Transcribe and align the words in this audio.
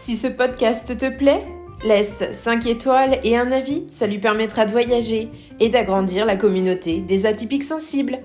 Si 0.00 0.16
ce 0.16 0.28
podcast 0.28 0.96
te 0.96 1.10
plaît, 1.10 1.44
laisse 1.84 2.22
5 2.30 2.66
étoiles 2.66 3.18
et 3.24 3.36
un 3.36 3.50
avis, 3.50 3.84
ça 3.90 4.06
lui 4.06 4.20
permettra 4.20 4.64
de 4.64 4.70
voyager 4.70 5.28
et 5.58 5.70
d'agrandir 5.70 6.24
la 6.24 6.36
communauté 6.36 7.00
des 7.00 7.26
atypiques 7.26 7.64
sensibles. 7.64 8.20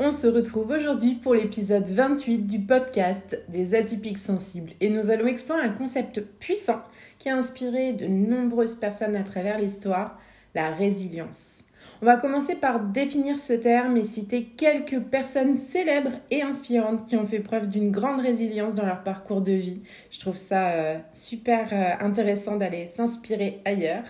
On 0.00 0.10
se 0.10 0.26
retrouve 0.26 0.70
aujourd'hui 0.70 1.14
pour 1.14 1.34
l'épisode 1.34 1.86
28 1.86 2.46
du 2.46 2.60
podcast 2.60 3.42
des 3.48 3.74
atypiques 3.74 4.18
sensibles 4.18 4.72
et 4.80 4.88
nous 4.88 5.10
allons 5.10 5.26
explorer 5.26 5.60
un 5.60 5.68
concept 5.68 6.22
puissant 6.22 6.80
qui 7.18 7.28
a 7.28 7.36
inspiré 7.36 7.92
de 7.92 8.06
nombreuses 8.06 8.74
personnes 8.74 9.16
à 9.16 9.22
travers 9.22 9.58
l'histoire, 9.58 10.18
la 10.54 10.70
résilience. 10.70 11.65
On 12.02 12.06
va 12.06 12.18
commencer 12.18 12.56
par 12.56 12.80
définir 12.80 13.38
ce 13.38 13.54
terme 13.54 13.96
et 13.96 14.04
citer 14.04 14.44
quelques 14.44 15.00
personnes 15.00 15.56
célèbres 15.56 16.12
et 16.30 16.42
inspirantes 16.42 17.04
qui 17.04 17.16
ont 17.16 17.26
fait 17.26 17.40
preuve 17.40 17.68
d'une 17.68 17.90
grande 17.90 18.20
résilience 18.20 18.74
dans 18.74 18.84
leur 18.84 19.02
parcours 19.02 19.40
de 19.40 19.52
vie. 19.52 19.80
Je 20.10 20.20
trouve 20.20 20.36
ça 20.36 20.68
euh, 20.72 20.98
super 21.12 21.68
euh, 21.72 22.04
intéressant 22.04 22.56
d'aller 22.56 22.86
s'inspirer 22.86 23.60
ailleurs. 23.64 24.04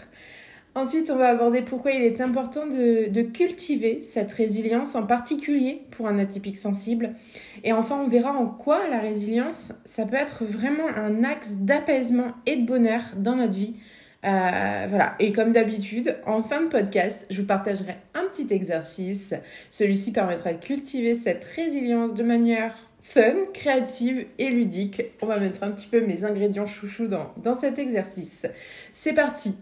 Ensuite, 0.75 1.10
on 1.10 1.16
va 1.16 1.28
aborder 1.28 1.62
pourquoi 1.62 1.92
il 1.92 2.02
est 2.02 2.20
important 2.20 2.66
de, 2.66 3.08
de, 3.08 3.22
cultiver 3.22 4.00
cette 4.00 4.32
résilience, 4.32 4.94
en 4.94 5.06
particulier 5.06 5.82
pour 5.92 6.08
un 6.08 6.19
atypique 6.19 6.58
sensible. 6.58 7.14
Et 7.62 7.72
enfin, 7.72 8.03
on 8.05 8.08
verra 8.08 8.32
en 8.32 8.47
quoi 8.47 8.86
la 8.88 8.98
résilience, 8.98 9.72
ça 9.84 10.05
peut 10.05 10.16
être 10.16 10.44
vraiment 10.44 10.88
un 10.94 11.22
axe 11.22 11.53
d'apaisement 11.53 12.32
et 12.47 12.56
de 12.56 12.66
bonheur 12.66 13.00
dans 13.16 13.36
notre 13.36 13.55
vie 13.55 13.77
euh, 14.25 14.86
voilà, 14.89 15.14
et 15.20 15.33
comme 15.33 15.53
d'habitude, 15.53 16.17
en 16.27 16.42
fin 16.42 16.62
de 16.62 16.69
podcast, 16.69 17.27
je 17.31 17.41
vous 17.41 17.47
partagerai 17.47 17.97
un 18.14 18.25
petit 18.25 18.53
exercice. 18.53 19.34
Celui-ci 19.70 20.12
permettra 20.12 20.53
de 20.53 20.59
cultiver 20.59 21.14
cette 21.14 21.45
résilience 21.45 22.14
de 22.14 22.22
manière 22.22 22.75
fun, 23.03 23.34
créative 23.55 24.27
et 24.39 24.50
ludique. 24.50 25.03
On 25.22 25.27
va 25.27 25.39
mettre 25.39 25.62
un 25.62 25.70
petit 25.70 25.87
peu 25.87 26.00
mes 26.00 26.25
ingrédients 26.25 26.67
chouchous 26.67 27.06
dans, 27.06 27.33
dans 27.37 27.55
cet 27.55 27.78
exercice. 27.78 28.47
C'est 28.92 29.12
parti 29.12 29.55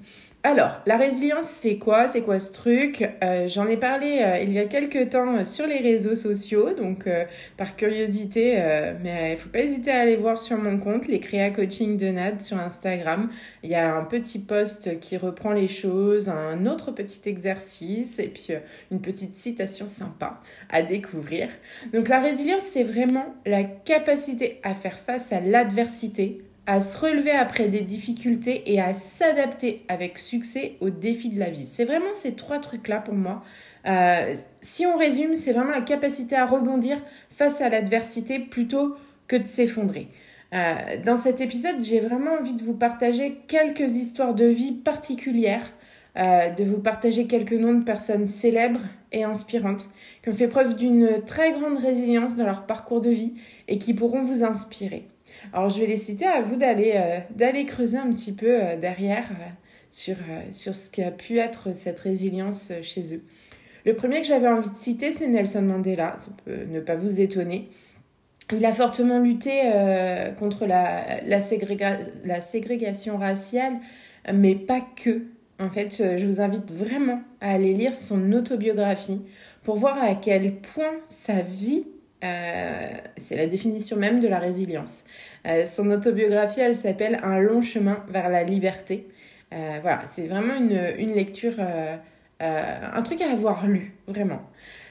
alors, 0.46 0.82
la 0.84 0.98
résilience, 0.98 1.46
c'est 1.46 1.78
quoi? 1.78 2.06
C'est 2.06 2.20
quoi 2.20 2.38
ce 2.38 2.52
truc? 2.52 3.08
Euh, 3.22 3.48
J'en 3.48 3.66
ai 3.66 3.78
parlé 3.78 4.20
euh, 4.20 4.40
il 4.42 4.52
y 4.52 4.58
a 4.58 4.66
quelques 4.66 5.08
temps 5.08 5.38
euh, 5.38 5.44
sur 5.46 5.66
les 5.66 5.78
réseaux 5.78 6.14
sociaux, 6.14 6.74
donc 6.74 7.08
par 7.56 7.76
curiosité, 7.76 8.62
mais 9.02 9.32
il 9.32 9.36
faut 9.38 9.48
pas 9.48 9.60
hésiter 9.60 9.90
à 9.90 10.00
aller 10.00 10.16
voir 10.16 10.38
sur 10.38 10.58
mon 10.58 10.78
compte, 10.78 11.08
les 11.08 11.18
Créa 11.18 11.48
Coaching 11.48 11.96
de 11.96 12.08
Nad 12.08 12.42
sur 12.42 12.60
Instagram. 12.60 13.30
Il 13.62 13.70
y 13.70 13.74
a 13.74 13.96
un 13.96 14.04
petit 14.04 14.38
post 14.38 15.00
qui 15.00 15.16
reprend 15.16 15.52
les 15.52 15.66
choses, 15.66 16.28
un 16.28 16.66
autre 16.66 16.90
petit 16.90 17.26
exercice 17.26 18.18
et 18.18 18.28
puis 18.28 18.48
une 18.90 19.00
petite 19.00 19.32
citation 19.32 19.88
sympa 19.88 20.42
à 20.68 20.82
découvrir. 20.82 21.48
Donc 21.94 22.08
la 22.08 22.20
résilience, 22.20 22.64
c'est 22.64 22.84
vraiment 22.84 23.34
la 23.46 23.64
capacité 23.64 24.60
à 24.62 24.74
faire 24.74 24.98
face 24.98 25.32
à 25.32 25.40
l'adversité 25.40 26.42
à 26.66 26.80
se 26.80 26.96
relever 26.96 27.30
après 27.30 27.68
des 27.68 27.80
difficultés 27.80 28.72
et 28.72 28.80
à 28.80 28.94
s'adapter 28.94 29.84
avec 29.88 30.18
succès 30.18 30.76
aux 30.80 30.90
défis 30.90 31.28
de 31.28 31.38
la 31.38 31.50
vie. 31.50 31.66
C'est 31.66 31.84
vraiment 31.84 32.12
ces 32.14 32.34
trois 32.34 32.58
trucs-là 32.58 33.00
pour 33.00 33.14
moi. 33.14 33.42
Euh, 33.86 34.34
si 34.60 34.86
on 34.86 34.96
résume, 34.96 35.36
c'est 35.36 35.52
vraiment 35.52 35.72
la 35.72 35.82
capacité 35.82 36.36
à 36.36 36.46
rebondir 36.46 36.98
face 37.30 37.60
à 37.60 37.68
l'adversité 37.68 38.38
plutôt 38.38 38.96
que 39.28 39.36
de 39.36 39.44
s'effondrer. 39.44 40.08
Euh, 40.54 40.74
dans 41.04 41.16
cet 41.16 41.40
épisode, 41.40 41.82
j'ai 41.82 42.00
vraiment 42.00 42.34
envie 42.40 42.54
de 42.54 42.62
vous 42.62 42.74
partager 42.74 43.40
quelques 43.48 43.96
histoires 43.96 44.34
de 44.34 44.46
vie 44.46 44.72
particulières, 44.72 45.72
euh, 46.16 46.48
de 46.50 46.64
vous 46.64 46.78
partager 46.78 47.26
quelques 47.26 47.52
noms 47.52 47.74
de 47.74 47.82
personnes 47.82 48.26
célèbres 48.26 48.82
et 49.12 49.24
inspirantes 49.24 49.84
qui 50.22 50.28
ont 50.28 50.32
fait 50.32 50.48
preuve 50.48 50.76
d'une 50.76 51.22
très 51.26 51.52
grande 51.52 51.76
résilience 51.76 52.36
dans 52.36 52.44
leur 52.44 52.66
parcours 52.66 53.00
de 53.00 53.10
vie 53.10 53.34
et 53.68 53.78
qui 53.78 53.94
pourront 53.94 54.22
vous 54.22 54.44
inspirer. 54.44 55.08
Alors 55.52 55.68
je 55.68 55.80
vais 55.80 55.86
les 55.86 55.96
citer 55.96 56.26
à 56.26 56.40
vous 56.42 56.56
d'aller 56.56 56.92
euh, 56.96 57.64
creuser 57.64 57.98
un 57.98 58.10
petit 58.10 58.32
peu 58.32 58.62
euh, 58.62 58.76
derrière 58.76 59.28
euh, 59.30 60.12
sur, 60.52 60.74
ce 60.74 60.90
qu'a 60.90 61.10
pu 61.10 61.38
être 61.38 61.74
cette 61.74 62.00
résilience 62.00 62.72
chez 62.82 63.14
eux. 63.14 63.22
Le 63.84 63.94
premier 63.94 64.20
que 64.20 64.26
j'avais 64.26 64.48
envie 64.48 64.70
de 64.70 64.76
citer, 64.76 65.12
c'est 65.12 65.28
Nelson 65.28 65.62
Mandela, 65.62 66.14
ça 66.16 66.30
peut 66.44 66.64
ne 66.68 66.80
pas 66.80 66.94
vous 66.94 67.20
étonner. 67.20 67.68
Il 68.52 68.64
a 68.64 68.72
fortement 68.72 69.20
lutté 69.20 69.62
contre 70.38 70.66
la, 70.66 71.20
la 71.22 71.40
ségrégation 72.40 73.18
raciale, 73.18 73.74
mais 74.32 74.54
pas 74.54 74.80
que. 74.96 75.24
En 75.60 75.70
fait, 75.70 76.02
je 76.18 76.26
vous 76.26 76.40
invite 76.40 76.72
vraiment 76.72 77.20
à 77.40 77.52
aller 77.52 77.74
lire 77.74 77.94
son 77.94 78.32
autobiographie 78.32 79.20
pour 79.62 79.76
voir 79.76 80.02
à 80.02 80.14
quel 80.14 80.56
point 80.56 80.92
sa 81.06 81.42
vie 81.42 81.84
euh, 82.22 82.92
c'est 83.16 83.36
la 83.36 83.46
définition 83.46 83.96
même 83.96 84.20
de 84.20 84.28
la 84.28 84.38
résilience. 84.38 85.04
Euh, 85.46 85.64
son 85.64 85.90
autobiographie, 85.90 86.60
elle 86.60 86.74
s'appelle 86.74 87.20
Un 87.22 87.40
long 87.40 87.60
chemin 87.60 88.04
vers 88.08 88.28
la 88.28 88.44
liberté. 88.44 89.08
Euh, 89.52 89.78
voilà, 89.82 90.06
c'est 90.06 90.26
vraiment 90.26 90.54
une, 90.54 90.94
une 90.98 91.12
lecture, 91.12 91.54
un 92.40 93.02
truc 93.02 93.20
à 93.20 93.30
avoir 93.30 93.66
lu, 93.66 93.94
vraiment. 94.06 94.42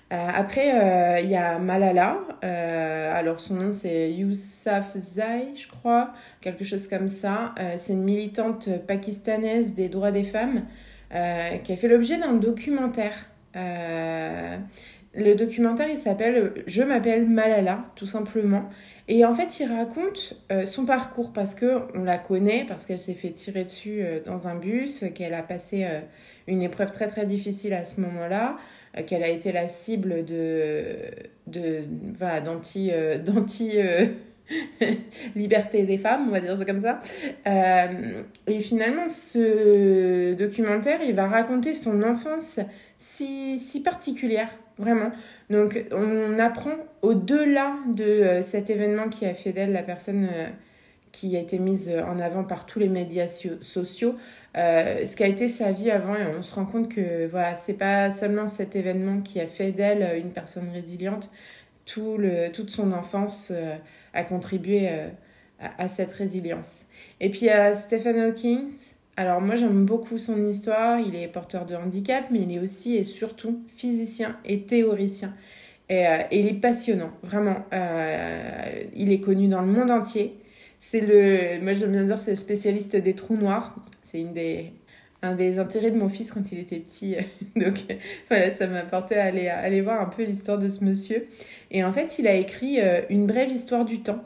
après, 0.09 1.21
il 1.23 1.29
y 1.29 1.35
a 1.35 1.59
Malala. 1.59 2.19
alors, 2.41 3.39
son 3.39 3.55
nom, 3.55 3.71
c'est 3.71 4.11
Yousafzai, 4.11 5.55
je 5.55 5.67
crois, 5.67 6.13
quelque 6.39 6.63
chose 6.63 6.87
comme 6.87 7.09
ça. 7.09 7.53
c'est 7.77 7.93
une 7.93 8.03
militante 8.03 8.69
pakistanaise 8.87 9.73
des 9.73 9.89
droits 9.89 10.11
des 10.11 10.23
femmes 10.23 10.65
qui 11.09 11.73
a 11.73 11.77
fait 11.77 11.87
l'objet 11.87 12.17
d'un 12.17 12.33
documentaire. 12.33 13.25
Le 15.15 15.35
documentaire, 15.35 15.89
il 15.89 15.97
s'appelle 15.97 16.63
Je 16.65 16.81
m'appelle 16.81 17.27
Malala, 17.27 17.85
tout 17.95 18.07
simplement. 18.07 18.69
Et 19.07 19.25
en 19.25 19.33
fait, 19.35 19.59
il 19.59 19.65
raconte 19.71 20.33
euh, 20.51 20.65
son 20.65 20.85
parcours 20.85 21.33
parce 21.33 21.53
que 21.53 21.81
on 21.93 22.03
la 22.03 22.17
connaît, 22.17 22.65
parce 22.67 22.85
qu'elle 22.85 22.99
s'est 22.99 23.13
fait 23.13 23.29
tirer 23.29 23.63
dessus 23.63 23.99
euh, 24.01 24.21
dans 24.25 24.47
un 24.47 24.55
bus, 24.55 25.05
qu'elle 25.13 25.35
a 25.35 25.43
passé 25.43 25.83
euh, 25.83 25.99
une 26.47 26.63
épreuve 26.63 26.89
très 26.89 27.05
très 27.07 27.27
difficile 27.27 27.73
à 27.73 27.85
ce 27.85 28.01
moment-là, 28.01 28.57
qu'elle 29.05 29.23
a 29.23 29.29
été 29.29 29.51
la 29.51 29.67
cible 29.67 30.25
de, 30.25 30.95
de 31.47 31.83
voilà, 32.17 32.41
d'anti, 32.41 32.91
d'anti 33.23 33.71
liberté 35.35 35.83
des 35.83 35.97
femmes, 35.97 36.27
on 36.27 36.31
va 36.31 36.39
dire 36.39 36.57
ça 36.57 36.65
comme 36.65 36.81
ça. 36.81 36.99
et 38.47 38.59
finalement, 38.59 39.07
ce 39.07 40.33
documentaire, 40.33 40.99
il 41.03 41.15
va 41.15 41.27
raconter 41.27 41.73
son 41.73 42.03
enfance 42.03 42.59
si, 42.97 43.59
si 43.59 43.81
particulière 43.81 44.49
vraiment. 44.77 45.11
Donc 45.49 45.85
on 45.91 46.39
apprend 46.39 46.75
au-delà 47.01 47.75
de 47.87 48.03
euh, 48.03 48.41
cet 48.41 48.69
événement 48.69 49.09
qui 49.09 49.25
a 49.25 49.33
fait 49.33 49.51
d'elle 49.51 49.71
la 49.71 49.83
personne 49.83 50.27
euh, 50.31 50.47
qui 51.11 51.37
a 51.37 51.39
été 51.39 51.59
mise 51.59 51.93
en 52.07 52.17
avant 52.17 52.43
par 52.43 52.65
tous 52.65 52.79
les 52.79 52.89
médias 52.89 53.27
sociaux, 53.27 54.15
euh, 54.57 55.05
ce 55.05 55.15
qu'a 55.15 55.27
été 55.27 55.47
sa 55.47 55.71
vie 55.71 55.91
avant 55.91 56.15
et 56.15 56.25
on 56.35 56.41
se 56.41 56.55
rend 56.55 56.65
compte 56.65 56.89
que 56.89 57.27
voilà, 57.27 57.53
c'est 57.53 57.75
pas 57.75 58.09
seulement 58.09 58.47
cet 58.47 58.75
événement 58.75 59.21
qui 59.21 59.39
a 59.39 59.45
fait 59.45 59.71
d'elle 59.71 60.17
une 60.17 60.31
personne 60.31 60.69
résiliente, 60.73 61.29
tout 61.85 62.17
le, 62.17 62.51
toute 62.51 62.69
son 62.69 62.91
enfance 62.91 63.51
a 64.13 64.23
contribué 64.23 64.89
à, 65.59 65.73
à, 65.77 65.87
cette 65.87 66.13
résilience. 66.13 66.85
Et 67.19 67.29
puis 67.29 67.47
Stephen 67.75 68.19
Hawking, 68.19 68.69
alors 69.15 69.41
moi 69.41 69.55
j'aime 69.55 69.85
beaucoup 69.85 70.17
son 70.17 70.47
histoire, 70.47 70.99
il 70.99 71.15
est 71.15 71.27
porteur 71.27 71.65
de 71.65 71.75
handicap, 71.75 72.25
mais 72.31 72.41
il 72.41 72.51
est 72.51 72.59
aussi 72.59 72.95
et 72.95 73.03
surtout 73.03 73.61
physicien 73.75 74.37
et 74.43 74.61
théoricien. 74.63 75.33
Et, 75.89 76.07
euh, 76.07 76.17
il 76.31 76.47
est 76.47 76.59
passionnant, 76.59 77.11
vraiment. 77.21 77.65
Euh, 77.73 78.83
il 78.95 79.11
est 79.11 79.19
connu 79.19 79.47
dans 79.47 79.61
le 79.61 79.67
monde 79.67 79.91
entier. 79.91 80.35
C'est 80.79 81.01
le, 81.01 81.61
moi 81.61 81.73
j'aime 81.73 81.91
bien 81.91 82.03
dire, 82.03 82.17
c'est 82.17 82.31
le 82.31 82.37
spécialiste 82.37 82.95
des 82.95 83.13
trous 83.13 83.37
noirs. 83.37 83.75
C'est 84.01 84.19
une 84.19 84.33
des, 84.33 84.73
un 85.23 85.35
des 85.35 85.57
intérêts 85.57 85.89
de 85.89 85.97
mon 85.97 86.09
fils 86.09 86.31
quand 86.31 86.51
il 86.51 86.59
était 86.59 86.79
petit. 86.79 87.15
Donc 87.55 87.75
voilà, 88.29 88.51
ça 88.51 88.67
m'a 88.67 88.81
porté 88.81 89.15
à 89.15 89.23
aller, 89.23 89.47
aller 89.47 89.81
voir 89.81 89.99
un 90.01 90.05
peu 90.05 90.23
l'histoire 90.23 90.59
de 90.59 90.67
ce 90.67 90.83
monsieur. 90.83 91.27
Et 91.71 91.83
en 91.83 91.91
fait, 91.91 92.19
il 92.19 92.27
a 92.27 92.35
écrit 92.35 92.79
euh, 92.79 93.01
Une 93.09 93.25
brève 93.25 93.49
histoire 93.49 93.85
du 93.85 94.01
temps 94.01 94.23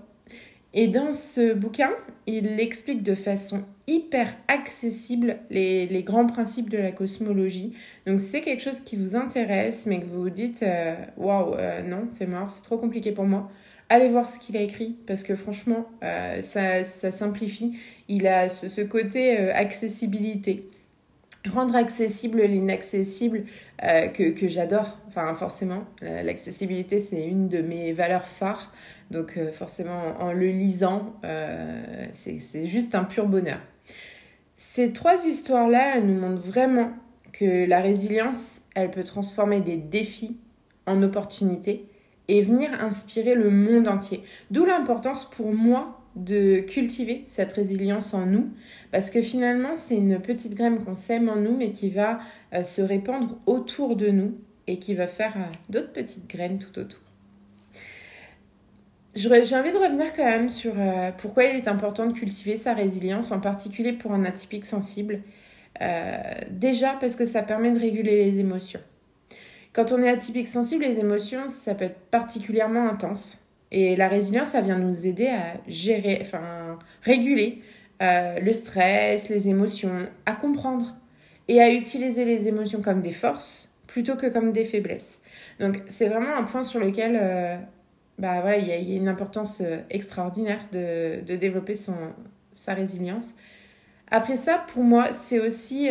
Et 0.73 0.87
dans 0.87 1.13
ce 1.13 1.53
bouquin, 1.53 1.91
il 2.25 2.59
explique 2.59 3.03
de 3.03 3.15
façon 3.15 3.63
hyper 3.85 4.35
accessible 4.49 5.37
les, 5.49 5.85
les 5.85 6.03
grands 6.03 6.25
principes 6.25 6.69
de 6.69 6.77
la 6.77 6.91
cosmologie. 6.91 7.73
Donc 8.05 8.19
si 8.19 8.25
c'est 8.25 8.41
quelque 8.41 8.61
chose 8.63 8.81
qui 8.81 8.97
vous 8.97 9.15
intéresse, 9.15 9.85
mais 9.85 10.01
que 10.01 10.05
vous 10.07 10.23
vous 10.23 10.29
dites 10.29 10.63
euh, 10.63 10.95
waouh, 11.15 11.53
euh, 11.53 11.83
non, 11.83 12.07
c'est 12.09 12.25
mort, 12.25 12.49
c'est 12.49 12.63
trop 12.63 12.77
compliqué 12.77 13.13
pour 13.13 13.23
moi, 13.23 13.49
allez 13.87 14.09
voir 14.09 14.27
ce 14.27 14.39
qu'il 14.39 14.57
a 14.57 14.61
écrit 14.61 14.97
parce 15.05 15.23
que 15.23 15.35
franchement, 15.35 15.85
ça, 16.41 16.83
ça, 16.83 17.11
simplifie. 17.11 17.77
Il 18.09 18.27
a 18.27 18.49
ce 18.49 18.81
côté 18.81 19.37
accessibilité 19.37 20.67
rendre 21.49 21.75
accessible 21.75 22.41
l'inaccessible 22.41 23.43
euh, 23.83 24.07
que, 24.07 24.47
j'adore. 24.47 24.97
Enfin, 25.07 25.33
forcément, 25.35 25.83
l'accessibilité, 26.01 26.99
c'est 26.99 27.25
une 27.25 27.47
de 27.49 27.61
mes 27.61 27.91
valeurs 27.93 28.25
phares. 28.25 28.71
Donc, 29.11 29.37
euh, 29.37 29.51
forcément, 29.51 30.15
en 30.19 30.33
le 30.33 30.47
lisant, 30.47 31.13
euh, 31.23 32.07
c'est 32.13 32.65
juste 32.65 32.95
un 32.95 33.03
pur 33.03 33.27
bonheur. 33.27 33.59
Ces 34.55 34.91
trois 34.91 35.25
histoires-là, 35.25 35.97
elles 35.97 36.05
nous 36.05 36.19
montrent 36.19 36.41
vraiment 36.41 36.91
que 37.31 37.65
la 37.67 37.79
résilience, 37.79 38.61
elle 38.75 38.89
peut 38.89 39.03
transformer 39.03 39.61
des 39.61 39.77
défis 39.77 40.37
en 40.85 41.03
opportunités 41.03 41.87
et 42.27 42.41
venir 42.41 42.69
inspirer 42.81 43.35
le 43.35 43.49
monde 43.49 43.87
entier. 43.87 44.23
D'où 44.51 44.65
l'importance 44.65 45.29
pour 45.29 45.53
moi 45.53 45.96
de 46.17 46.59
cultiver 46.61 47.23
cette 47.27 47.53
résilience 47.53 48.13
en 48.13 48.25
nous, 48.25 48.49
parce 48.91 49.09
que 49.09 49.21
finalement, 49.21 49.75
c'est 49.75 49.95
une 49.95 50.19
petite 50.19 50.55
graine 50.55 50.83
qu'on 50.83 50.95
sème 50.95 51.29
en 51.29 51.35
nous, 51.35 51.55
mais 51.55 51.71
qui 51.71 51.89
va 51.89 52.19
euh, 52.53 52.63
se 52.63 52.81
répandre 52.81 53.37
autour 53.45 53.95
de 53.95 54.09
nous 54.09 54.33
et 54.65 54.79
qui 54.79 54.95
va 54.95 55.07
faire 55.07 55.33
euh, 55.37 55.51
d'autres 55.69 55.91
petites 55.91 56.27
graines 56.27 56.59
tout 56.59 56.77
autour. 56.79 56.99
J'ai 59.15 59.29
envie 59.29 59.71
de 59.71 59.77
revenir 59.77 60.13
quand 60.13 60.25
même 60.25 60.49
sur 60.49 60.73
euh, 60.77 61.11
pourquoi 61.17 61.45
il 61.45 61.55
est 61.55 61.67
important 61.67 62.05
de 62.05 62.13
cultiver 62.13 62.57
sa 62.57 62.73
résilience, 62.73 63.31
en 63.31 63.39
particulier 63.39 63.93
pour 63.93 64.11
un 64.11 64.25
atypique 64.25 64.65
sensible. 64.65 65.21
déjà 66.49 66.97
parce 66.99 67.15
que 67.15 67.25
ça 67.25 67.43
permet 67.43 67.71
de 67.71 67.79
réguler 67.79 68.25
les 68.25 68.39
émotions. 68.39 68.81
Quand 69.73 69.91
on 69.91 70.01
est 70.01 70.09
atypique 70.09 70.47
sensible, 70.47 70.83
les 70.83 70.99
émotions, 70.99 71.47
ça 71.47 71.75
peut 71.75 71.85
être 71.85 71.99
particulièrement 72.09 72.89
intense. 72.89 73.46
Et 73.71 73.95
la 73.95 74.07
résilience, 74.07 74.49
ça 74.49 74.61
vient 74.61 74.77
nous 74.77 75.05
aider 75.05 75.27
à 75.27 75.59
gérer, 75.67 76.19
enfin, 76.21 76.77
réguler 77.01 77.61
euh, 78.01 78.39
le 78.39 78.53
stress, 78.53 79.29
les 79.29 79.49
émotions, 79.49 80.07
à 80.25 80.33
comprendre 80.33 80.95
et 81.47 81.61
à 81.61 81.71
utiliser 81.71 82.25
les 82.25 82.47
émotions 82.47 82.81
comme 82.81 83.01
des 83.01 83.11
forces 83.11 83.71
plutôt 83.87 84.15
que 84.15 84.27
comme 84.27 84.51
des 84.51 84.63
faiblesses. 84.63 85.19
Donc, 85.59 85.81
c'est 85.89 86.07
vraiment 86.07 86.35
un 86.35 86.43
point 86.43 86.63
sur 86.63 86.79
lequel 86.79 87.17
euh, 87.21 87.57
bah, 88.19 88.41
voilà, 88.41 88.57
il 88.57 88.67
y, 88.67 88.71
a 88.71 88.95
une 88.95 89.07
importance 89.07 89.61
euh, 89.61 89.77
extraordinaire 89.89 90.59
de, 90.71 91.35
développer 91.35 91.75
son, 91.75 91.95
sa 92.53 92.73
résilience. 92.73 93.33
Après 94.09 94.37
ça, 94.37 94.63
pour 94.73 94.83
moi, 94.83 95.11
c'est 95.11 95.39
aussi 95.39 95.89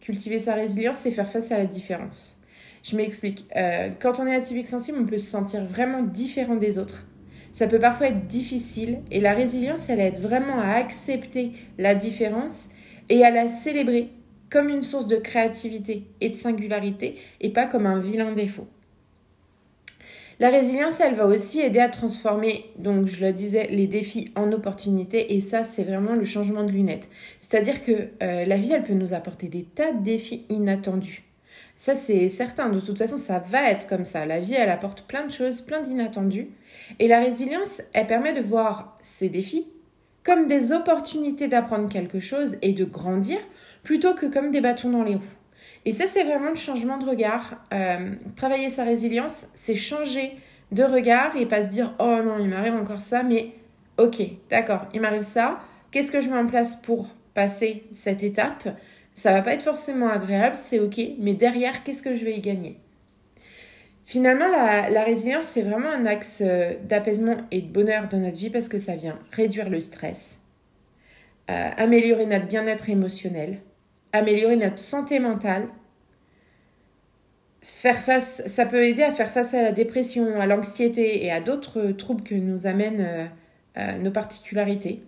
cultiver 0.00 0.38
sa 0.38 0.54
résilience, 0.54 0.96
c'est 0.96 1.10
faire 1.10 1.28
face 1.28 1.52
à 1.52 1.58
la 1.58 1.66
différence. 1.66 2.38
Je 2.82 2.96
m'explique. 2.96 3.46
Euh, 3.56 3.90
quand 4.00 4.18
on 4.18 4.26
est 4.26 4.34
atypique 4.34 4.68
sensible, 4.68 4.98
on 5.00 5.06
peut 5.06 5.18
se 5.18 5.30
sentir 5.30 5.64
vraiment 5.64 6.02
différent 6.02 6.56
des 6.56 6.78
autres. 6.78 7.06
Ça 7.52 7.66
peut 7.66 7.78
parfois 7.78 8.08
être 8.08 8.26
difficile 8.26 9.00
et 9.10 9.20
la 9.20 9.34
résilience, 9.34 9.88
elle 9.90 10.00
aide 10.00 10.18
vraiment 10.18 10.58
à 10.58 10.72
accepter 10.72 11.52
la 11.78 11.94
différence 11.94 12.64
et 13.08 13.24
à 13.24 13.30
la 13.30 13.46
célébrer 13.48 14.08
comme 14.50 14.68
une 14.68 14.82
source 14.82 15.06
de 15.06 15.16
créativité 15.16 16.04
et 16.20 16.30
de 16.30 16.34
singularité 16.34 17.16
et 17.40 17.50
pas 17.50 17.66
comme 17.66 17.86
un 17.86 17.98
vilain 17.98 18.32
défaut. 18.32 18.66
La 20.40 20.50
résilience, 20.50 20.98
elle 21.00 21.14
va 21.14 21.26
aussi 21.26 21.60
aider 21.60 21.78
à 21.78 21.88
transformer, 21.88 22.64
donc 22.78 23.06
je 23.06 23.24
le 23.24 23.32
disais, 23.32 23.68
les 23.68 23.86
défis 23.86 24.32
en 24.34 24.50
opportunités 24.50 25.34
et 25.34 25.40
ça, 25.40 25.62
c'est 25.62 25.84
vraiment 25.84 26.14
le 26.14 26.24
changement 26.24 26.64
de 26.64 26.72
lunettes. 26.72 27.08
C'est-à-dire 27.38 27.84
que 27.84 27.92
euh, 27.92 28.44
la 28.44 28.56
vie, 28.56 28.72
elle 28.72 28.82
peut 28.82 28.94
nous 28.94 29.12
apporter 29.12 29.48
des 29.48 29.62
tas 29.62 29.92
de 29.92 30.02
défis 30.02 30.44
inattendus. 30.48 31.22
Ça, 31.82 31.96
c'est 31.96 32.28
certain. 32.28 32.68
De 32.68 32.78
toute 32.78 32.96
façon, 32.96 33.16
ça 33.16 33.40
va 33.40 33.68
être 33.68 33.88
comme 33.88 34.04
ça. 34.04 34.24
La 34.24 34.38
vie, 34.38 34.54
elle 34.54 34.70
apporte 34.70 35.02
plein 35.02 35.26
de 35.26 35.32
choses, 35.32 35.62
plein 35.62 35.80
d'inattendus. 35.80 36.46
Et 37.00 37.08
la 37.08 37.18
résilience, 37.18 37.82
elle 37.92 38.06
permet 38.06 38.32
de 38.32 38.40
voir 38.40 38.96
ces 39.02 39.28
défis 39.28 39.66
comme 40.22 40.46
des 40.46 40.70
opportunités 40.70 41.48
d'apprendre 41.48 41.88
quelque 41.88 42.20
chose 42.20 42.56
et 42.62 42.72
de 42.72 42.84
grandir, 42.84 43.38
plutôt 43.82 44.14
que 44.14 44.26
comme 44.26 44.52
des 44.52 44.60
bâtons 44.60 44.90
dans 44.90 45.02
les 45.02 45.16
roues. 45.16 45.34
Et 45.84 45.92
ça, 45.92 46.06
c'est 46.06 46.22
vraiment 46.22 46.50
le 46.50 46.54
changement 46.54 46.98
de 46.98 47.04
regard. 47.04 47.56
Euh, 47.74 48.14
travailler 48.36 48.70
sa 48.70 48.84
résilience, 48.84 49.48
c'est 49.54 49.74
changer 49.74 50.36
de 50.70 50.84
regard 50.84 51.34
et 51.34 51.46
pas 51.46 51.62
se 51.62 51.66
dire 51.66 51.96
oh 51.98 52.20
non, 52.24 52.38
il 52.38 52.48
m'arrive 52.48 52.76
encore 52.76 53.00
ça, 53.00 53.24
mais 53.24 53.56
ok, 53.98 54.22
d'accord, 54.48 54.86
il 54.94 55.00
m'arrive 55.00 55.22
ça. 55.22 55.58
Qu'est-ce 55.90 56.12
que 56.12 56.20
je 56.20 56.28
mets 56.28 56.38
en 56.38 56.46
place 56.46 56.76
pour 56.76 57.08
passer 57.34 57.82
cette 57.92 58.22
étape? 58.22 58.68
Ça 59.14 59.32
va 59.32 59.42
pas 59.42 59.54
être 59.54 59.62
forcément 59.62 60.08
agréable, 60.08 60.56
c'est 60.56 60.78
ok, 60.78 61.00
mais 61.18 61.34
derrière, 61.34 61.84
qu'est-ce 61.84 62.02
que 62.02 62.14
je 62.14 62.24
vais 62.24 62.34
y 62.34 62.40
gagner? 62.40 62.78
Finalement, 64.04 64.48
la, 64.48 65.04
résilience, 65.04 65.44
c'est 65.44 65.62
vraiment 65.62 65.90
un 65.90 66.06
axe 66.06 66.42
euh, 66.44 66.74
d'apaisement 66.82 67.36
et 67.50 67.60
de 67.60 67.68
bonheur 67.68 68.08
dans 68.08 68.18
notre 68.18 68.36
vie 68.36 68.50
parce 68.50 68.68
que 68.68 68.78
ça 68.78 68.96
vient 68.96 69.18
réduire 69.30 69.70
le 69.70 69.80
stress, 69.80 70.40
euh, 71.50 71.70
améliorer 71.76 72.26
notre 72.26 72.46
bien-être 72.46 72.90
émotionnel, 72.90 73.60
améliorer 74.12 74.56
notre 74.56 74.78
santé 74.78 75.20
mentale, 75.20 75.68
faire 77.60 77.98
face, 77.98 78.42
ça 78.46 78.66
peut 78.66 78.84
aider 78.84 79.02
à 79.02 79.12
faire 79.12 79.30
face 79.30 79.54
à 79.54 79.62
la 79.62 79.72
dépression, 79.72 80.40
à 80.40 80.46
l'anxiété 80.46 81.24
et 81.24 81.30
à 81.30 81.40
d'autres 81.40 81.92
troubles 81.92 82.24
que 82.24 82.34
nous 82.34 82.66
amènent 82.66 83.30
euh, 83.78 83.98
nos 83.98 84.10
particularités. 84.10 85.02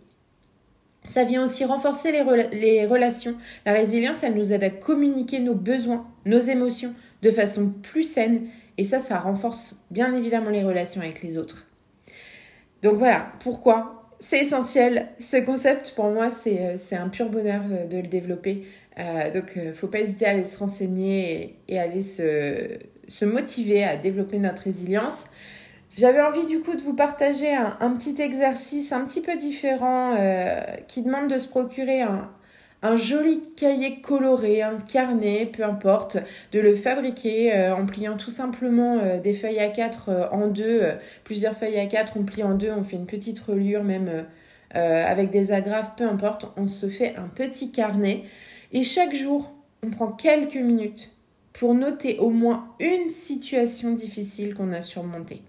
Ça 1.05 1.25
vient 1.25 1.43
aussi 1.43 1.65
renforcer 1.67 2.13
les, 2.13 2.87
relations. 2.87 3.35
La 3.67 3.75
résilience, 3.75 4.23
elle 4.23 4.35
nous 4.35 4.55
aide 4.55 4.65
à 4.65 4.71
communiquer 4.71 5.39
nos 5.39 5.55
besoins, 5.55 6.07
nos 6.25 6.39
émotions 6.39 6.95
de 7.23 7.31
façon 7.31 7.75
plus 7.83 8.05
saine. 8.05 8.47
Et 8.79 8.85
ça, 8.85 9.01
ça 9.01 9.19
renforce 9.19 9.85
bien 9.91 10.15
évidemment 10.17 10.51
les 10.51 10.63
relations 10.63 11.03
avec 11.03 11.23
les 11.23 11.37
autres. 11.37 11.67
Donc 12.83 12.95
voilà, 12.95 13.33
pourquoi? 13.41 14.11
C'est 14.19 14.39
essentiel. 14.39 15.09
Ce 15.21 15.37
concept, 15.37 15.93
pour 15.95 16.07
moi, 16.07 16.31
c'est 16.31 16.59
euh, 16.61 16.99
un 16.99 17.09
pur 17.09 17.29
bonheur 17.29 17.63
euh, 17.71 17.87
de 17.87 17.99
le 17.99 18.07
développer. 18.07 18.67
Euh, 18.99 19.31
donc, 19.31 19.57
ne 19.57 19.73
faut 19.73 19.89
pas 19.89 20.01
hésiter 20.01 20.25
à 20.25 20.31
aller 20.31 20.45
se 20.45 20.57
renseigner 20.57 21.57
et, 21.69 21.75
et 21.75 21.79
aller 21.79 22.03
se, 22.03 22.79
se 23.09 23.25
motiver 23.27 23.85
à 23.85 23.97
développer 23.97 24.39
notre 24.39 24.63
résilience. 24.63 25.25
J'avais 25.97 26.21
envie 26.21 26.45
du 26.45 26.61
coup 26.61 26.75
de 26.75 26.83
vous 26.83 26.95
partager 26.95 27.55
un, 27.55 27.91
petit 27.93 28.21
exercice 28.21 28.91
un 28.91 29.05
petit 29.05 29.21
peu 29.21 29.37
différent 29.37 30.15
euh, 30.19 30.61
qui 30.89 31.03
demande 31.03 31.31
de 31.31 31.39
se 31.39 31.47
procurer 31.47 32.03
un, 32.03 32.97
joli 32.97 33.41
cahier 33.57 34.01
coloré, 34.01 34.61
un 34.63 34.79
carnet, 34.79 35.47
peu 35.47 35.63
importe, 35.63 36.17
de 36.51 36.59
le 36.59 36.75
fabriquer 36.75 37.55
euh, 37.55 37.77
en 37.77 37.87
pliant 37.87 38.17
tout 38.17 38.33
simplement 38.33 38.99
euh, 38.99 39.21
des 39.21 39.35
feuilles 39.35 39.61
à 39.61 39.69
4 39.69 40.31
en 40.33 40.49
deux, 40.49 40.83
plusieurs 41.23 41.55
feuilles 41.55 41.79
à 41.79 41.87
4, 41.87 42.15
on 42.17 42.25
plie 42.25 42.43
en 42.43 42.55
deux, 42.55 42.73
on 42.73 42.83
fait 42.83 42.97
une 42.97 43.07
petite 43.07 43.39
reliure 43.39 43.85
même 43.85 44.27
avec 44.73 45.31
des 45.31 45.53
agrafes, 45.53 45.95
peu 45.95 46.05
importe, 46.05 46.47
on 46.57 46.67
se 46.67 46.89
fait 46.89 47.15
un 47.15 47.29
petit 47.29 47.71
carnet. 47.71 48.25
Et 48.73 48.83
chaque 48.83 49.15
jour 49.15 49.53
on 49.85 49.91
prend 49.91 50.09
quelques 50.09 50.57
minutes 50.57 51.13
pour 51.53 51.75
noter 51.75 52.19
au 52.19 52.31
moins 52.31 52.75
une 52.81 53.09
situation 53.09 53.93
difficile 53.93 54.55
qu'on 54.55 54.73
a 54.73 54.81
surmontée 54.81 55.43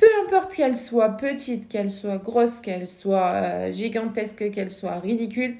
peu 0.00 0.06
importe 0.24 0.54
qu'elle 0.54 0.78
soit 0.78 1.10
petite, 1.18 1.68
qu'elle 1.68 1.90
soit 1.90 2.16
grosse, 2.16 2.60
qu'elle 2.60 2.88
soit 2.88 3.32
euh, 3.34 3.72
gigantesque, 3.72 4.50
qu'elle 4.50 4.70
soit 4.70 4.98
ridicule, 4.98 5.56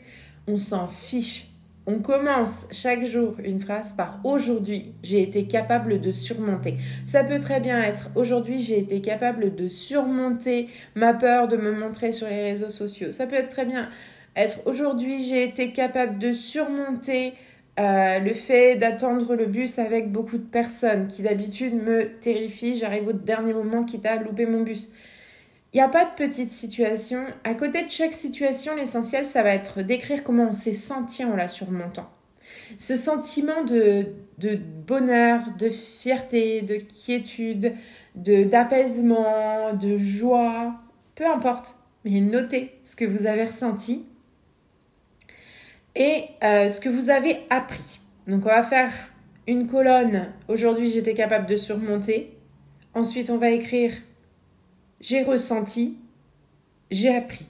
on 0.49 0.56
s'en 0.56 0.88
fiche. 0.88 1.49
On 1.87 1.99
commence 1.99 2.66
chaque 2.70 3.04
jour 3.04 3.37
une 3.44 3.61
phrase 3.61 3.92
par 3.92 4.20
aujourd'hui, 4.25 4.94
j'ai 5.02 5.23
été 5.23 5.44
capable 5.44 6.00
de 6.00 6.11
surmonter. 6.11 6.76
Ça 7.04 7.23
peut 7.23 7.38
très 7.38 7.61
bien 7.61 7.82
être 7.82 8.09
aujourd'hui, 8.14 8.61
j'ai 8.61 8.78
été 8.78 9.02
capable 9.02 9.54
de 9.54 9.68
surmonter 9.68 10.68
ma 10.94 11.12
peur 11.12 11.47
de 11.47 11.59
me 11.59 11.73
montrer 11.73 12.12
sur 12.12 12.26
les 12.26 12.42
réseaux 12.42 12.70
sociaux. 12.70 13.12
Ça 13.12 13.26
peut 13.26 13.37
être 13.37 13.50
très 13.50 13.66
bien 13.66 13.90
être 14.37 14.61
aujourd'hui, 14.64 15.23
j'ai 15.23 15.44
été 15.44 15.73
capable 15.73 16.18
de 16.18 16.32
surmonter 16.32 17.35
euh, 17.79 18.19
le 18.19 18.35
fait 18.35 18.77
d'attendre 18.77 19.35
le 19.37 19.47
bus 19.47 19.79
avec 19.79 20.11
beaucoup 20.11 20.39
de 20.39 20.45
personnes 20.45 21.07
qui 21.07 21.23
d'habitude 21.23 21.75
me 21.75 22.19
terrifie, 22.19 22.77
j'arrive 22.77 23.09
au 23.09 23.12
dernier 23.12 23.53
moment 23.53 23.85
quitte 23.85 24.07
à 24.07 24.17
louper 24.17 24.47
mon 24.47 24.62
bus. 24.62 24.91
Il 25.73 25.77
n'y 25.77 25.83
a 25.83 25.89
pas 25.89 26.05
de 26.05 26.11
petite 26.17 26.50
situation. 26.50 27.25
À 27.45 27.55
côté 27.55 27.85
de 27.85 27.91
chaque 27.91 28.12
situation, 28.12 28.75
l'essentiel, 28.75 29.25
ça 29.25 29.43
va 29.43 29.55
être 29.55 29.83
d'écrire 29.83 30.25
comment 30.25 30.49
on 30.49 30.53
s'est 30.53 30.73
senti 30.73 31.25
en 31.25 31.37
la 31.37 31.47
surmontant. 31.47 32.11
Ce 32.79 32.97
sentiment 32.97 33.62
de, 33.65 34.07
de 34.39 34.57
bonheur, 34.57 35.43
de 35.57 35.69
fierté, 35.69 36.62
de 36.62 36.75
quiétude, 36.75 37.75
de 38.17 38.43
d'apaisement, 38.43 39.73
de 39.75 39.97
joie, 39.97 40.75
peu 41.15 41.27
importe. 41.27 41.77
Mais 42.05 42.21
notez 42.21 42.73
ce 42.83 42.97
que 42.97 43.05
vous 43.05 43.27
avez 43.27 43.45
ressenti 43.45 44.07
et 45.94 46.25
euh, 46.42 46.68
ce 46.68 46.80
que 46.80 46.88
vous 46.88 47.11
avez 47.11 47.38
appris. 47.50 48.00
Donc 48.26 48.47
on 48.47 48.49
va 48.49 48.62
faire 48.62 48.92
une 49.47 49.66
colonne. 49.66 50.28
Aujourd'hui 50.49 50.90
j'étais 50.90 51.14
capable 51.14 51.47
de 51.47 51.56
surmonter. 51.56 52.37
Ensuite 52.94 53.30
on 53.30 53.38
va 53.38 53.50
écrire 53.50 53.92
j'ai 55.00 55.23
ressenti. 55.23 55.97
j'ai 56.90 57.14
appris. 57.14 57.47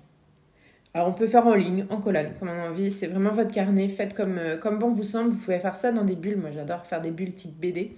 Alors 0.94 1.09
on 1.09 1.12
peut 1.12 1.26
faire 1.26 1.47
en 1.47 1.54
ligne, 1.54 1.87
en 1.90 2.00
colonne, 2.00 2.32
comme 2.38 2.49
on 2.49 2.52
a 2.52 2.70
envie. 2.70 2.90
C'est 2.90 3.06
vraiment 3.06 3.30
votre 3.30 3.52
carnet. 3.52 3.88
Faites 3.88 4.14
comme, 4.14 4.38
euh, 4.38 4.56
comme 4.56 4.78
bon 4.78 4.90
vous 4.90 5.04
semble. 5.04 5.30
Vous 5.30 5.38
pouvez 5.38 5.59
faire 5.59 5.76
ça 5.76 5.92
dans 5.92 6.04
des 6.04 6.16
bulles. 6.16 6.37
Moi 6.37 6.50
j'adore 6.52 6.87
faire 6.87 7.00
des 7.00 7.11
bulles 7.11 7.35
type 7.35 7.59
BD. 7.59 7.92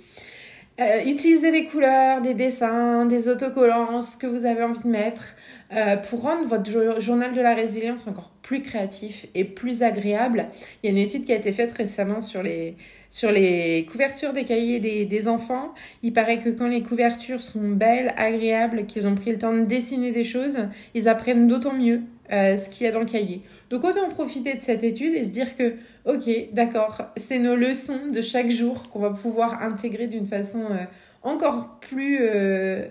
Euh, 0.80 1.04
utilisez 1.04 1.52
des 1.52 1.66
couleurs, 1.66 2.22
des 2.22 2.32
dessins, 2.32 3.04
des 3.04 3.28
autocollants, 3.28 4.00
ce 4.00 4.16
que 4.16 4.26
vous 4.26 4.46
avez 4.46 4.62
envie 4.62 4.80
de 4.80 4.88
mettre 4.88 5.34
euh, 5.76 5.96
pour 5.96 6.22
rendre 6.22 6.46
votre 6.46 6.98
journal 6.98 7.34
de 7.34 7.40
la 7.42 7.54
résilience 7.54 8.06
encore 8.06 8.30
plus 8.40 8.62
créatif 8.62 9.26
et 9.34 9.44
plus 9.44 9.82
agréable. 9.82 10.46
Il 10.82 10.86
y 10.86 10.88
a 10.88 10.98
une 10.98 11.04
étude 11.04 11.26
qui 11.26 11.32
a 11.32 11.36
été 11.36 11.52
faite 11.52 11.72
récemment 11.72 12.22
sur 12.22 12.42
les, 12.42 12.74
sur 13.10 13.30
les 13.30 13.86
couvertures 13.90 14.32
des 14.32 14.44
cahiers 14.44 14.80
des, 14.80 15.04
des 15.04 15.28
enfants. 15.28 15.74
Il 16.02 16.14
paraît 16.14 16.38
que 16.38 16.48
quand 16.48 16.68
les 16.68 16.82
couvertures 16.82 17.42
sont 17.42 17.68
belles, 17.68 18.14
agréables, 18.16 18.86
qu'ils 18.86 19.06
ont 19.06 19.14
pris 19.14 19.30
le 19.30 19.38
temps 19.38 19.52
de 19.52 19.64
dessiner 19.64 20.10
des 20.10 20.24
choses, 20.24 20.58
ils 20.94 21.06
apprennent 21.06 21.48
d'autant 21.48 21.74
mieux 21.74 22.00
euh, 22.32 22.56
ce 22.56 22.70
qu'il 22.70 22.86
y 22.86 22.88
a 22.88 22.92
dans 22.92 23.00
le 23.00 23.06
cahier. 23.06 23.42
Donc 23.68 23.84
autant 23.84 24.08
profiter 24.08 24.54
de 24.54 24.62
cette 24.62 24.82
étude 24.84 25.14
et 25.14 25.24
se 25.24 25.28
dire 25.28 25.54
que, 25.54 25.74
ok, 26.06 26.52
d'accord, 26.52 27.02
c'est 27.18 27.38
nos 27.38 27.56
leçons 27.56 28.08
de 28.10 28.22
chaque 28.22 28.50
jour 28.50 28.88
qu'on 28.88 29.00
va 29.00 29.10
pouvoir 29.10 29.62
intégrer 29.62 30.06
d'une 30.06 30.26
façon 30.26 30.64
euh, 30.70 30.84
encore 31.22 31.78
plus, 31.80 32.18
euh, 32.20 32.86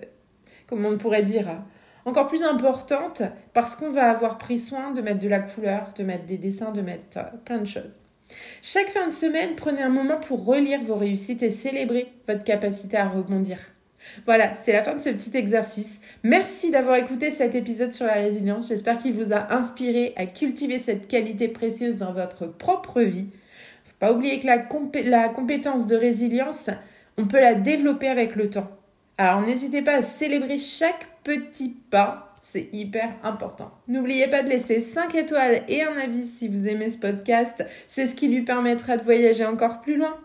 comment 0.67 0.89
on 0.89 0.97
pourrait 0.97 1.23
dire, 1.23 1.63
encore 2.05 2.27
plus 2.27 2.43
importante 2.43 3.23
parce 3.53 3.75
qu'on 3.75 3.89
va 3.89 4.11
avoir 4.11 4.37
pris 4.37 4.59
soin 4.59 4.91
de 4.91 5.01
mettre 5.01 5.19
de 5.19 5.27
la 5.27 5.39
couleur, 5.39 5.91
de 5.97 6.03
mettre 6.03 6.25
des 6.25 6.37
dessins, 6.37 6.71
de 6.71 6.81
mettre 6.81 7.19
plein 7.43 7.57
de 7.57 7.65
choses. 7.65 7.97
Chaque 8.61 8.89
fin 8.89 9.07
de 9.07 9.11
semaine, 9.11 9.55
prenez 9.55 9.81
un 9.81 9.89
moment 9.89 10.17
pour 10.17 10.45
relire 10.45 10.81
vos 10.81 10.95
réussites 10.95 11.43
et 11.43 11.49
célébrer 11.49 12.13
votre 12.27 12.43
capacité 12.43 12.95
à 12.95 13.07
rebondir. 13.07 13.57
Voilà, 14.25 14.53
c'est 14.55 14.73
la 14.73 14.83
fin 14.83 14.95
de 14.95 14.99
ce 14.99 15.09
petit 15.09 15.35
exercice. 15.35 16.01
Merci 16.23 16.71
d'avoir 16.71 16.95
écouté 16.95 17.29
cet 17.29 17.55
épisode 17.55 17.93
sur 17.93 18.05
la 18.05 18.13
résilience. 18.13 18.67
J'espère 18.67 18.97
qu'il 18.97 19.13
vous 19.13 19.33
a 19.33 19.53
inspiré 19.53 20.13
à 20.15 20.25
cultiver 20.25 20.79
cette 20.79 21.07
qualité 21.07 21.47
précieuse 21.47 21.97
dans 21.97 22.13
votre 22.13 22.47
propre 22.47 23.01
vie. 23.01 23.27
Faut 23.85 23.93
pas 23.99 24.13
oublier 24.13 24.39
que 24.39 24.47
la, 24.47 24.67
la 25.03 25.29
compétence 25.29 25.87
de 25.87 25.95
résilience, 25.95 26.69
on 27.17 27.27
peut 27.27 27.39
la 27.39 27.55
développer 27.55 28.07
avec 28.07 28.35
le 28.35 28.49
temps. 28.49 28.69
Alors 29.17 29.41
n'hésitez 29.41 29.81
pas 29.81 29.97
à 29.97 30.01
célébrer 30.01 30.57
chaque 30.57 31.07
petit 31.23 31.75
pas, 31.91 32.33
c'est 32.41 32.69
hyper 32.73 33.09
important. 33.23 33.71
N'oubliez 33.87 34.27
pas 34.27 34.41
de 34.41 34.49
laisser 34.49 34.79
5 34.79 35.13
étoiles 35.13 35.61
et 35.67 35.83
un 35.83 35.95
avis 35.97 36.25
si 36.25 36.47
vous 36.47 36.67
aimez 36.67 36.89
ce 36.89 36.97
podcast, 36.97 37.63
c'est 37.87 38.07
ce 38.07 38.15
qui 38.15 38.27
lui 38.27 38.41
permettra 38.41 38.97
de 38.97 39.03
voyager 39.03 39.45
encore 39.45 39.81
plus 39.81 39.97
loin. 39.97 40.15